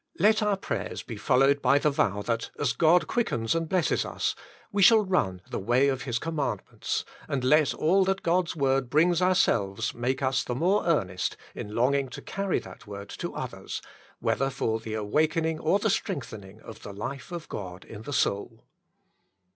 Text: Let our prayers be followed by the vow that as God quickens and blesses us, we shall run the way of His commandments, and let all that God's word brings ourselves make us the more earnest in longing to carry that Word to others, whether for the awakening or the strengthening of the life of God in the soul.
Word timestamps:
Let 0.17 0.41
our 0.41 0.57
prayers 0.57 1.03
be 1.03 1.15
followed 1.15 1.61
by 1.61 1.77
the 1.77 1.91
vow 1.91 2.23
that 2.23 2.49
as 2.57 2.73
God 2.73 3.05
quickens 3.05 3.53
and 3.53 3.69
blesses 3.69 4.03
us, 4.03 4.33
we 4.71 4.81
shall 4.81 5.05
run 5.05 5.43
the 5.51 5.59
way 5.59 5.89
of 5.89 6.05
His 6.05 6.17
commandments, 6.17 7.05
and 7.27 7.43
let 7.43 7.75
all 7.75 8.03
that 8.05 8.23
God's 8.23 8.55
word 8.55 8.89
brings 8.89 9.21
ourselves 9.21 9.93
make 9.93 10.23
us 10.23 10.43
the 10.43 10.55
more 10.55 10.83
earnest 10.87 11.37
in 11.53 11.75
longing 11.75 12.09
to 12.09 12.21
carry 12.23 12.57
that 12.57 12.87
Word 12.87 13.09
to 13.09 13.35
others, 13.35 13.79
whether 14.17 14.49
for 14.49 14.79
the 14.79 14.95
awakening 14.95 15.59
or 15.59 15.77
the 15.77 15.91
strengthening 15.91 16.61
of 16.61 16.81
the 16.81 16.93
life 16.93 17.31
of 17.31 17.47
God 17.47 17.85
in 17.85 18.01
the 18.01 18.11
soul. 18.11 18.63